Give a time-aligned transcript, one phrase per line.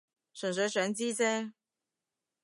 [0.33, 1.51] 純粹想知啫